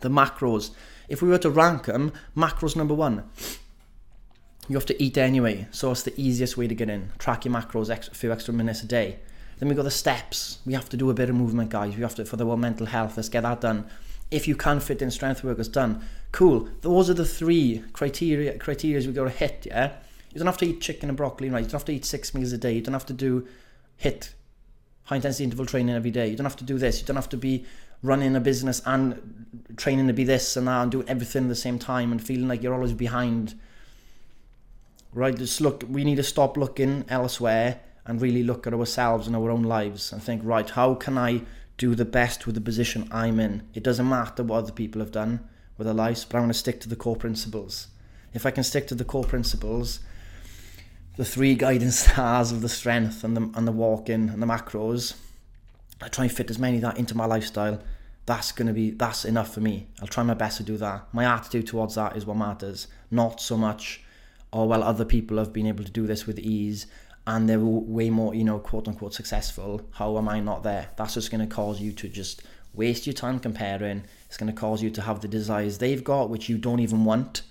the 0.00 0.08
macros. 0.08 0.72
If 1.08 1.22
we 1.22 1.28
were 1.28 1.38
to 1.38 1.50
rank 1.50 1.84
them, 1.84 2.12
macros 2.36 2.74
number 2.74 2.92
one. 2.92 3.22
You 4.68 4.74
have 4.74 4.86
to 4.86 5.00
eat 5.00 5.16
anyway, 5.16 5.68
so 5.70 5.92
it's 5.92 6.02
the 6.02 6.20
easiest 6.20 6.56
way 6.56 6.66
to 6.66 6.74
get 6.74 6.90
in. 6.90 7.12
Track 7.20 7.44
your 7.44 7.54
macros 7.54 7.90
a 7.90 8.12
few 8.12 8.32
extra 8.32 8.52
minutes 8.52 8.82
a 8.82 8.86
day. 8.86 9.20
Then 9.60 9.68
we 9.68 9.76
got 9.76 9.84
the 9.84 9.92
steps. 9.92 10.58
We 10.66 10.72
have 10.72 10.88
to 10.88 10.96
do 10.96 11.10
a 11.10 11.14
bit 11.14 11.30
of 11.30 11.36
movement, 11.36 11.70
guys. 11.70 11.94
We 11.94 12.02
have 12.02 12.16
to, 12.16 12.24
for 12.24 12.36
the 12.36 12.44
well 12.46 12.56
mental 12.56 12.86
health, 12.86 13.16
let's 13.16 13.28
get 13.28 13.44
that 13.44 13.60
done. 13.60 13.86
If 14.32 14.48
you 14.48 14.56
can 14.56 14.80
fit 14.80 15.00
in 15.00 15.12
strength 15.12 15.44
work, 15.44 15.58
done. 15.70 16.02
Cool. 16.32 16.68
Those 16.82 17.10
are 17.10 17.14
the 17.14 17.24
three 17.24 17.82
criteria 17.92 18.56
criteria 18.58 19.06
we 19.06 19.12
got 19.12 19.24
to 19.24 19.30
hit, 19.30 19.66
yeah? 19.66 19.92
You 20.32 20.38
don't 20.38 20.46
have 20.46 20.58
to 20.58 20.66
eat 20.66 20.80
chicken 20.80 21.08
and 21.08 21.16
broccoli, 21.16 21.50
right? 21.50 21.60
You 21.60 21.64
don't 21.64 21.72
have 21.72 21.84
to 21.86 21.92
eat 21.92 22.04
six 22.04 22.34
meals 22.34 22.52
a 22.52 22.58
day. 22.58 22.72
You 22.72 22.80
don't 22.80 22.94
have 22.94 23.06
to 23.06 23.12
do 23.12 23.46
hit 23.96 24.32
high 25.04 25.16
intensity 25.16 25.44
interval 25.44 25.66
training 25.66 25.94
every 25.94 26.12
day. 26.12 26.28
You 26.28 26.36
don't 26.36 26.46
have 26.46 26.56
to 26.56 26.64
do 26.64 26.78
this. 26.78 27.00
You 27.00 27.06
don't 27.06 27.16
have 27.16 27.28
to 27.30 27.36
be 27.36 27.64
running 28.02 28.36
a 28.36 28.40
business 28.40 28.80
and 28.86 29.74
training 29.76 30.06
to 30.06 30.12
be 30.12 30.24
this 30.24 30.56
and 30.56 30.68
that 30.68 30.82
and 30.82 30.92
doing 30.92 31.08
everything 31.08 31.44
at 31.44 31.48
the 31.48 31.56
same 31.56 31.78
time 31.78 32.12
and 32.12 32.24
feeling 32.24 32.46
like 32.46 32.62
you're 32.62 32.74
always 32.74 32.92
behind. 32.92 33.58
Right? 35.12 35.36
Just 35.36 35.60
look, 35.60 35.84
we 35.88 36.04
need 36.04 36.16
to 36.16 36.22
stop 36.22 36.56
looking 36.56 37.04
elsewhere 37.08 37.80
and 38.06 38.22
really 38.22 38.44
look 38.44 38.68
at 38.68 38.72
ourselves 38.72 39.26
and 39.26 39.34
our 39.34 39.50
own 39.50 39.64
lives 39.64 40.12
and 40.12 40.22
think, 40.22 40.42
right, 40.44 40.70
how 40.70 40.94
can 40.94 41.18
I 41.18 41.42
do 41.76 41.96
the 41.96 42.04
best 42.04 42.46
with 42.46 42.54
the 42.54 42.60
position 42.60 43.08
I'm 43.10 43.40
in? 43.40 43.66
It 43.74 43.82
doesn't 43.82 44.08
matter 44.08 44.44
what 44.44 44.58
other 44.58 44.72
people 44.72 45.00
have 45.00 45.10
done 45.10 45.40
with 45.80 45.86
their 45.86 45.94
lives, 45.94 46.26
but 46.26 46.36
I'm 46.36 46.42
going 46.42 46.52
to 46.52 46.58
stick 46.58 46.78
to 46.82 46.90
the 46.90 46.94
core 46.94 47.16
principles. 47.16 47.88
If 48.34 48.44
I 48.44 48.50
can 48.50 48.62
stick 48.64 48.86
to 48.88 48.94
the 48.94 49.04
core 49.04 49.24
principles, 49.24 50.00
the 51.16 51.24
three 51.24 51.54
guiding 51.54 51.90
stars 52.02 52.52
of 52.52 52.60
the 52.60 52.68
strength 52.68 53.24
and 53.24 53.34
the 53.34 53.50
and 53.56 53.66
the 53.66 53.72
walking 53.72 54.28
and 54.28 54.42
the 54.42 54.46
macros, 54.46 55.14
I 56.02 56.08
try 56.08 56.24
and 56.24 56.32
fit 56.32 56.50
as 56.50 56.58
many 56.58 56.76
of 56.76 56.82
that 56.82 56.98
into 56.98 57.16
my 57.16 57.24
lifestyle. 57.24 57.80
That's 58.26 58.52
gonna 58.52 58.74
be 58.74 58.90
that's 58.90 59.24
enough 59.24 59.54
for 59.54 59.60
me. 59.60 59.86
I'll 60.02 60.06
try 60.06 60.22
my 60.22 60.34
best 60.34 60.58
to 60.58 60.62
do 60.62 60.76
that. 60.76 61.08
My 61.12 61.24
attitude 61.24 61.66
towards 61.66 61.94
that 61.94 62.14
is 62.14 62.26
what 62.26 62.36
matters, 62.36 62.86
not 63.10 63.40
so 63.40 63.56
much. 63.56 64.02
Oh 64.52 64.66
well, 64.66 64.82
other 64.82 65.06
people 65.06 65.38
have 65.38 65.54
been 65.54 65.66
able 65.66 65.84
to 65.84 65.90
do 65.90 66.06
this 66.06 66.26
with 66.26 66.38
ease 66.38 66.86
and 67.26 67.48
they're 67.48 67.58
way 67.58 68.10
more, 68.10 68.34
you 68.34 68.44
know, 68.44 68.58
quote 68.58 68.86
unquote 68.86 69.14
successful. 69.14 69.80
How 69.92 70.18
am 70.18 70.28
I 70.28 70.40
not 70.40 70.62
there? 70.62 70.90
That's 70.96 71.14
just 71.14 71.30
to 71.30 71.46
cause 71.46 71.80
you 71.80 71.92
to 71.92 72.08
just 72.08 72.42
waste 72.74 73.06
your 73.06 73.14
time 73.14 73.38
comparing. 73.38 74.04
It's 74.26 74.36
going 74.36 74.52
to 74.52 74.58
cause 74.58 74.82
you 74.82 74.90
to 74.90 75.02
have 75.02 75.20
the 75.20 75.28
desires 75.28 75.78
they've 75.78 76.02
got, 76.02 76.30
which 76.30 76.48
you 76.48 76.58
don't 76.58 76.80
even 76.80 77.04
want. 77.04 77.42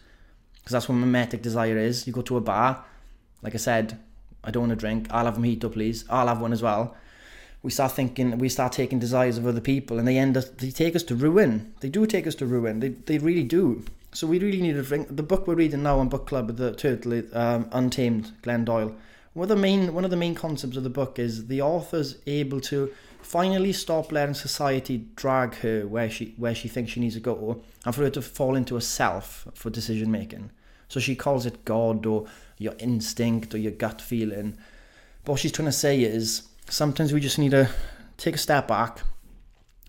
Because 0.55 0.71
that's 0.71 0.89
what 0.89 0.95
mimetic 0.95 1.41
desire 1.41 1.77
is. 1.77 2.07
You 2.07 2.13
go 2.13 2.21
to 2.21 2.37
a 2.37 2.41
bar, 2.41 2.83
like 3.41 3.55
I 3.55 3.57
said, 3.57 3.99
I 4.43 4.51
don't 4.51 4.67
want 4.67 4.71
to 4.71 4.75
drink. 4.75 5.07
I'll 5.11 5.25
have 5.25 5.37
a 5.37 5.41
mojito, 5.41 5.71
please. 5.71 6.05
I'll 6.09 6.27
have 6.27 6.41
one 6.41 6.53
as 6.53 6.61
well. 6.61 6.95
We 7.61 7.71
start 7.71 7.91
thinking, 7.91 8.37
we 8.37 8.47
start 8.47 8.71
taking 8.71 8.99
desires 8.99 9.37
of 9.37 9.45
other 9.45 9.59
people, 9.59 9.99
and 9.99 10.07
they 10.07 10.17
end 10.17 10.37
up, 10.37 10.57
they 10.57 10.71
take 10.71 10.95
us 10.95 11.03
to 11.03 11.15
ruin. 11.15 11.73
They 11.81 11.89
do 11.89 12.05
take 12.05 12.25
us 12.25 12.35
to 12.35 12.45
ruin. 12.45 12.79
They, 12.79 12.89
they 12.89 13.17
really 13.17 13.43
do. 13.43 13.83
So 14.13 14.27
we 14.27 14.39
really 14.39 14.61
need 14.61 14.73
to 14.73 14.83
drink. 14.83 15.07
The 15.15 15.23
book 15.23 15.45
we're 15.45 15.55
reading 15.55 15.83
now 15.83 15.99
on 15.99 16.07
book 16.07 16.25
club, 16.25 16.55
the 16.55 16.73
Turtle, 16.73 17.21
um, 17.33 17.67
Untamed, 17.71 18.31
Glennon 18.41 18.65
Doyle 18.65 18.95
one 19.33 19.43
of 19.43 19.49
the 19.49 19.55
main 19.55 19.93
one 19.93 20.03
of 20.03 20.09
the 20.09 20.17
main 20.17 20.35
concepts 20.35 20.75
of 20.75 20.83
the 20.83 20.89
book 20.89 21.19
is 21.19 21.47
the 21.47 21.61
author's 21.61 22.17
able 22.25 22.59
to 22.59 22.91
finally 23.21 23.73
stop 23.73 24.11
letting 24.11 24.33
society 24.33 25.05
drag 25.15 25.55
her 25.55 25.87
where 25.87 26.09
she 26.09 26.33
where 26.37 26.55
she 26.55 26.67
thinks 26.67 26.91
she 26.91 26.99
needs 26.99 27.15
to 27.15 27.21
go 27.21 27.61
and 27.85 27.93
for 27.93 28.01
her 28.01 28.09
to 28.09 28.21
fall 28.21 28.55
into 28.55 28.77
a 28.77 28.81
self 28.81 29.47
for 29.53 29.69
decision 29.69 30.11
making. 30.11 30.51
So 30.87 30.99
she 30.99 31.15
calls 31.15 31.45
it 31.45 31.65
God 31.65 32.05
or 32.05 32.25
your 32.57 32.73
instinct 32.79 33.53
or 33.53 33.57
your 33.57 33.71
gut 33.71 34.01
feeling. 34.01 34.57
But 35.23 35.33
what 35.33 35.39
she's 35.41 35.51
trying 35.51 35.67
to 35.67 35.71
say 35.71 36.01
is 36.01 36.43
sometimes 36.67 37.13
we 37.13 37.19
just 37.19 37.37
need 37.37 37.51
to 37.51 37.69
take 38.17 38.35
a 38.35 38.39
step 38.39 38.67
back, 38.67 39.01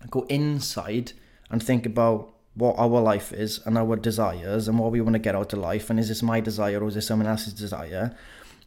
go 0.09 0.25
inside 0.29 1.13
and 1.49 1.61
think 1.61 1.85
about 1.85 2.33
what 2.53 2.75
our 2.77 3.01
life 3.01 3.31
is 3.31 3.59
and 3.65 3.77
our 3.77 3.95
desires 3.95 4.67
and 4.67 4.77
what 4.77 4.91
we 4.91 5.01
want 5.01 5.13
to 5.13 5.19
get 5.19 5.35
out 5.35 5.53
of 5.53 5.59
life 5.59 5.89
and 5.89 5.99
is 5.99 6.09
this 6.09 6.21
my 6.21 6.39
desire 6.39 6.83
or 6.83 6.87
is 6.89 6.95
this 6.95 7.07
someone 7.07 7.27
else's 7.27 7.53
desire 7.53 8.15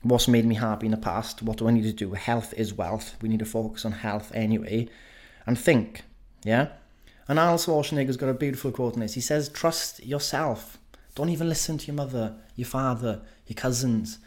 what's 0.04 0.28
made 0.28 0.44
me 0.44 0.54
happy 0.54 0.86
in 0.86 0.92
the 0.92 0.98
past, 0.98 1.42
what 1.42 1.56
do 1.56 1.66
I 1.66 1.72
need 1.72 1.82
to 1.82 1.92
do? 1.92 2.12
Health 2.12 2.54
is 2.56 2.74
wealth. 2.74 3.16
We 3.20 3.28
need 3.28 3.40
to 3.40 3.44
focus 3.44 3.84
on 3.84 3.92
health 3.92 4.30
anyway. 4.34 4.88
And 5.46 5.58
think, 5.58 6.02
yeah? 6.44 6.68
And 7.26 7.38
Arnold 7.38 7.60
Schwarzenegger's 7.60 8.18
got 8.18 8.28
a 8.28 8.34
beautiful 8.34 8.70
quote 8.70 8.94
in 8.94 9.00
this. 9.00 9.14
He 9.14 9.20
says, 9.20 9.48
Trust 9.48 10.04
yourself. 10.04 10.78
Don't 11.14 11.30
even 11.30 11.48
listen 11.48 11.78
to 11.78 11.86
your 11.86 11.96
mother, 11.96 12.34
your 12.54 12.66
father, 12.66 13.22
your 13.46 13.54
cousins, 13.54 14.18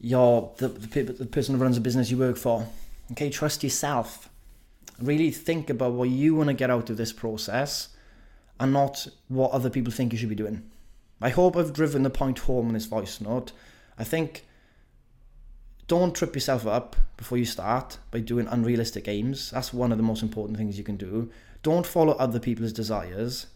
your 0.00 0.52
the, 0.56 0.68
the, 0.68 1.02
the 1.02 1.26
person 1.26 1.54
who 1.54 1.62
runs 1.62 1.76
the 1.76 1.82
business 1.82 2.10
you 2.10 2.16
work 2.16 2.36
for. 2.36 2.66
Okay, 3.12 3.28
trust 3.28 3.62
yourself. 3.62 4.28
Really 5.00 5.30
think 5.30 5.68
about 5.68 5.92
what 5.92 6.08
you 6.08 6.34
want 6.34 6.48
to 6.48 6.54
get 6.54 6.70
out 6.70 6.88
of 6.88 6.96
this 6.96 7.12
process 7.12 7.88
and 8.58 8.72
not 8.72 9.06
what 9.28 9.50
other 9.50 9.70
people 9.70 9.92
think 9.92 10.12
you 10.12 10.18
should 10.18 10.28
be 10.28 10.34
doing. 10.34 10.70
I 11.20 11.30
hope 11.30 11.56
I've 11.56 11.72
driven 11.72 12.02
the 12.02 12.10
point 12.10 12.40
home 12.40 12.68
in 12.68 12.74
this 12.74 12.86
voice 12.86 13.20
note. 13.20 13.52
I 13.98 14.04
think 14.04 14.46
don't 15.90 16.14
trip 16.14 16.36
yourself 16.36 16.68
up 16.68 16.94
before 17.16 17.36
you 17.36 17.44
start 17.44 17.98
by 18.12 18.20
doing 18.20 18.46
unrealistic 18.46 19.08
aims. 19.08 19.50
That's 19.50 19.74
one 19.74 19.90
of 19.90 19.98
the 19.98 20.04
most 20.04 20.22
important 20.22 20.56
things 20.56 20.78
you 20.78 20.84
can 20.84 20.96
do. 20.96 21.28
Don't 21.64 21.84
follow 21.84 22.12
other 22.12 22.38
people's 22.38 22.72
desires. 22.72 23.48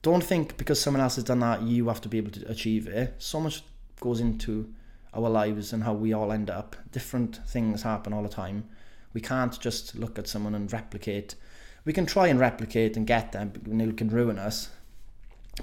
Don't 0.00 0.22
think 0.22 0.56
because 0.56 0.80
someone 0.80 1.00
else 1.00 1.16
has 1.16 1.24
done 1.24 1.40
that, 1.40 1.62
you 1.62 1.88
have 1.88 2.00
to 2.02 2.08
be 2.08 2.16
able 2.16 2.30
to 2.30 2.48
achieve 2.48 2.86
it. 2.86 3.16
So 3.18 3.40
much 3.40 3.64
goes 3.98 4.20
into 4.20 4.72
our 5.12 5.28
lives 5.28 5.72
and 5.72 5.82
how 5.82 5.94
we 5.94 6.12
all 6.12 6.30
end 6.30 6.48
up. 6.48 6.76
Different 6.92 7.40
things 7.48 7.82
happen 7.82 8.12
all 8.12 8.22
the 8.22 8.28
time. 8.28 8.68
We 9.12 9.20
can't 9.20 9.58
just 9.58 9.96
look 9.96 10.16
at 10.16 10.28
someone 10.28 10.54
and 10.54 10.72
replicate. 10.72 11.34
We 11.84 11.92
can 11.92 12.06
try 12.06 12.28
and 12.28 12.38
replicate 12.38 12.96
and 12.96 13.04
get 13.04 13.32
them, 13.32 13.52
and 13.64 13.82
it 13.82 13.96
can 13.96 14.10
ruin 14.10 14.38
us. 14.38 14.70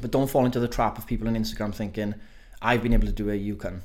But 0.01 0.11
don't 0.11 0.29
fall 0.29 0.45
into 0.45 0.59
the 0.59 0.67
trap 0.67 0.97
of 0.97 1.07
people 1.07 1.29
on 1.29 1.37
Instagram 1.37 1.73
thinking, 1.73 2.15
I've 2.61 2.83
been 2.83 2.93
able 2.93 3.07
to 3.07 3.13
do 3.13 3.29
it, 3.29 3.37
you 3.37 3.55
can 3.55 3.81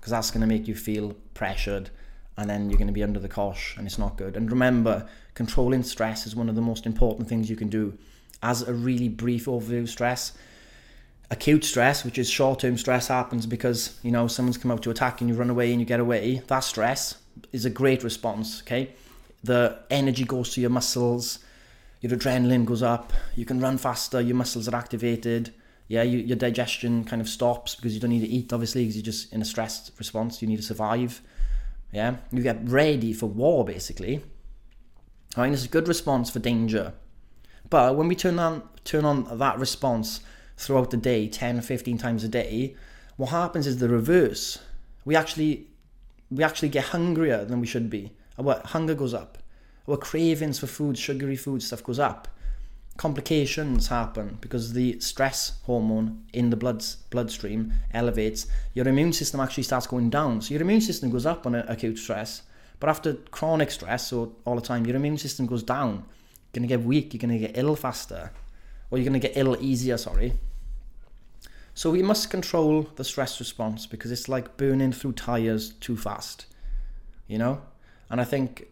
because 0.00 0.12
that's 0.12 0.30
going 0.30 0.40
to 0.40 0.46
make 0.46 0.66
you 0.66 0.74
feel 0.74 1.14
pressured 1.34 1.90
and 2.38 2.48
then 2.48 2.70
you're 2.70 2.78
going 2.78 2.86
to 2.86 2.92
be 2.92 3.02
under 3.02 3.20
the 3.20 3.28
cosh 3.28 3.76
and 3.76 3.86
it's 3.86 3.98
not 3.98 4.16
good. 4.16 4.34
And 4.34 4.50
remember, 4.50 5.06
controlling 5.34 5.82
stress 5.82 6.26
is 6.26 6.34
one 6.34 6.48
of 6.48 6.54
the 6.54 6.62
most 6.62 6.86
important 6.86 7.28
things 7.28 7.50
you 7.50 7.56
can 7.56 7.68
do. 7.68 7.98
As 8.42 8.62
a 8.62 8.72
really 8.72 9.10
brief 9.10 9.44
overview 9.44 9.82
of 9.82 9.90
stress, 9.90 10.32
acute 11.30 11.64
stress, 11.64 12.02
which 12.02 12.16
is 12.16 12.30
short-term 12.30 12.78
stress, 12.78 13.08
happens 13.08 13.44
because 13.44 14.00
you 14.02 14.10
know 14.10 14.26
someone's 14.26 14.56
come 14.56 14.70
out 14.70 14.82
to 14.82 14.90
attack 14.90 15.20
and 15.20 15.28
you 15.28 15.36
run 15.36 15.50
away 15.50 15.70
and 15.70 15.80
you 15.80 15.86
get 15.86 16.00
away. 16.00 16.42
That 16.46 16.60
stress 16.60 17.18
is 17.52 17.66
a 17.66 17.70
great 17.70 18.02
response. 18.02 18.62
Okay, 18.62 18.94
the 19.44 19.78
energy 19.90 20.24
goes 20.24 20.54
to 20.54 20.62
your 20.62 20.70
muscles, 20.70 21.40
your 22.00 22.12
adrenaline 22.12 22.64
goes 22.64 22.82
up, 22.82 23.12
you 23.36 23.44
can 23.44 23.60
run 23.60 23.76
faster, 23.76 24.18
your 24.22 24.36
muscles 24.36 24.66
are 24.66 24.76
activated 24.76 25.52
yeah, 25.90 26.04
you, 26.04 26.18
your 26.20 26.36
digestion 26.36 27.02
kind 27.02 27.20
of 27.20 27.28
stops 27.28 27.74
because 27.74 27.94
you 27.94 28.00
don't 28.00 28.10
need 28.10 28.20
to 28.20 28.28
eat, 28.28 28.52
obviously, 28.52 28.82
because 28.82 28.94
you're 28.94 29.02
just 29.02 29.32
in 29.32 29.42
a 29.42 29.44
stressed 29.44 29.90
response. 29.98 30.40
You 30.40 30.46
need 30.46 30.58
to 30.58 30.62
survive. 30.62 31.20
Yeah, 31.92 32.18
you 32.30 32.44
get 32.44 32.60
ready 32.62 33.12
for 33.12 33.26
war, 33.26 33.64
basically. 33.64 34.22
All 35.36 35.42
right, 35.42 35.52
it's 35.52 35.64
a 35.64 35.68
good 35.68 35.88
response 35.88 36.30
for 36.30 36.38
danger. 36.38 36.92
But 37.70 37.96
when 37.96 38.06
we 38.06 38.14
turn 38.14 38.38
on 38.38 38.68
turn 38.84 39.04
on 39.04 39.36
that 39.38 39.58
response 39.58 40.20
throughout 40.56 40.92
the 40.92 40.96
day, 40.96 41.26
10, 41.26 41.60
15 41.60 41.98
times 41.98 42.22
a 42.22 42.28
day, 42.28 42.76
what 43.16 43.30
happens 43.30 43.66
is 43.66 43.78
the 43.78 43.88
reverse. 43.88 44.60
We 45.04 45.16
actually 45.16 45.66
we 46.30 46.44
actually 46.44 46.68
get 46.68 46.84
hungrier 46.84 47.44
than 47.44 47.60
we 47.60 47.66
should 47.66 47.90
be. 47.90 48.12
Our 48.38 48.62
hunger 48.64 48.94
goes 48.94 49.12
up. 49.12 49.38
Our 49.88 49.96
cravings 49.96 50.60
for 50.60 50.68
food, 50.68 50.96
sugary 50.96 51.34
food 51.34 51.64
stuff 51.64 51.82
goes 51.82 51.98
up 51.98 52.28
complications 53.00 53.86
happen 53.86 54.36
because 54.42 54.74
the 54.74 55.00
stress 55.00 55.52
hormone 55.64 56.22
in 56.34 56.50
the 56.50 56.56
blood 56.56 56.84
bloodstream 57.08 57.72
elevates 57.94 58.46
your 58.74 58.86
immune 58.86 59.10
system 59.10 59.40
actually 59.40 59.62
starts 59.62 59.86
going 59.86 60.10
down. 60.10 60.42
So 60.42 60.52
your 60.52 60.60
immune 60.60 60.82
system 60.82 61.08
goes 61.08 61.24
up 61.24 61.46
on 61.46 61.54
acute 61.54 61.96
stress 61.96 62.42
but 62.78 62.90
after 62.90 63.14
chronic 63.30 63.70
stress 63.70 64.08
so 64.08 64.36
all 64.44 64.54
the 64.54 64.60
time 64.60 64.84
your 64.84 64.96
immune 64.96 65.16
system 65.16 65.46
goes 65.46 65.62
down. 65.62 66.04
You're 66.52 66.60
to 66.60 66.66
get 66.68 66.82
weak 66.82 67.14
you're 67.14 67.30
to 67.30 67.38
get 67.38 67.56
ill 67.56 67.74
faster 67.74 68.32
or 68.90 68.98
you're 68.98 69.10
to 69.10 69.18
get 69.18 69.34
ill 69.34 69.56
easier 69.58 69.96
sorry. 69.96 70.34
So 71.72 71.90
we 71.90 72.02
must 72.02 72.28
control 72.28 72.86
the 72.96 73.04
stress 73.04 73.40
response 73.40 73.86
because 73.86 74.12
it's 74.12 74.28
like 74.28 74.58
burning 74.58 74.92
through 74.92 75.12
tires 75.12 75.70
too 75.70 75.96
fast 75.96 76.44
you 77.28 77.38
know? 77.38 77.62
And 78.10 78.20
i 78.20 78.24
think 78.24 78.66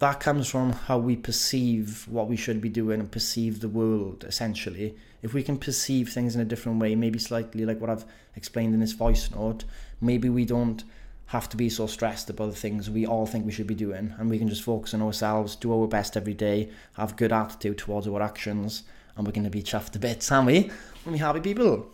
that 0.00 0.18
comes 0.18 0.48
from 0.48 0.72
how 0.72 0.98
we 0.98 1.14
perceive 1.14 2.06
what 2.08 2.26
we 2.26 2.36
should 2.36 2.60
be 2.60 2.68
doing 2.68 3.00
and 3.00 3.10
perceive 3.12 3.60
the 3.60 3.68
world 3.68 4.24
essentially. 4.26 4.96
If 5.22 5.34
we 5.34 5.42
can 5.42 5.58
perceive 5.58 6.10
things 6.10 6.34
in 6.34 6.40
a 6.40 6.46
different 6.46 6.80
way 6.80 6.94
maybe 6.94 7.18
slightly 7.18 7.64
like 7.64 7.80
what 7.80 7.90
i've 7.90 8.06
explained 8.34 8.74
in 8.74 8.80
this 8.80 8.92
voice 8.92 9.30
note 9.30 9.64
maybe 10.00 10.28
we 10.28 10.44
don't 10.46 10.82
have 11.26 11.48
to 11.50 11.56
be 11.56 11.68
so 11.68 11.86
stressed 11.86 12.28
about 12.30 12.46
the 12.46 12.56
things 12.56 12.90
we 12.90 13.06
all 13.06 13.26
think 13.26 13.44
we 13.44 13.52
should 13.52 13.66
be 13.66 13.74
doing 13.74 14.14
and 14.18 14.30
we 14.30 14.38
can 14.38 14.48
just 14.48 14.64
focus 14.64 14.94
on 14.94 15.02
ourselves 15.02 15.54
do 15.54 15.72
our 15.72 15.86
best 15.86 16.16
every 16.16 16.34
day 16.34 16.70
have 16.94 17.16
good 17.16 17.32
attitude 17.32 17.78
towards 17.78 18.08
our 18.08 18.22
actions 18.22 18.82
and 19.16 19.26
we're 19.26 19.32
going 19.32 19.44
to 19.44 19.50
be 19.50 19.62
chuffed 19.62 19.94
a 19.94 19.98
bit 19.98 20.32
aren't 20.32 20.46
we? 20.46 20.70
We'll 21.04 21.18
happy 21.18 21.40
people. 21.40 21.90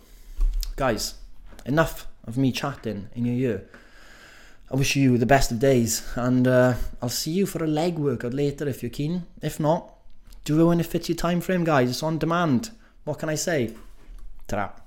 Guys 0.77 1.15
enough 1.65 2.07
of 2.25 2.39
me 2.39 2.53
chatting 2.53 3.09
in 3.15 3.27
your 3.27 3.51
ear 3.51 3.65
I 4.71 4.77
wish 4.77 4.97
you 4.97 5.17
the 5.17 5.27
best 5.27 5.53
of 5.53 5.61
days, 5.61 6.03
and 6.17 6.47
uh, 6.49 6.75
I'll 7.01 7.09
see 7.09 7.31
you 7.31 7.47
for 7.47 7.63
a 7.63 7.69
leg 7.69 7.99
workout 7.99 8.35
later 8.35 8.69
if 8.69 8.83
you're 8.83 8.91
keen. 8.91 9.25
If 9.41 9.61
not, 9.61 9.95
do 10.45 10.61
it 10.61 10.65
when 10.65 10.81
it 10.81 10.87
fits 10.87 11.09
your 11.09 11.17
time 11.17 11.41
frame, 11.41 11.63
guys. 11.63 11.89
It's 11.91 12.03
on 12.03 12.19
demand. 12.19 12.71
What 13.05 13.21
can 13.21 13.29
I 13.29 13.37
say? 13.37 13.75
ta 14.49 14.86